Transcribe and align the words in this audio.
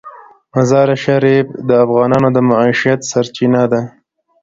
مزارشریف 0.53 1.47
د 1.67 1.69
افغانانو 1.85 2.27
د 2.35 2.37
معیشت 2.49 2.99
سرچینه 3.11 3.63
ده. 3.71 3.81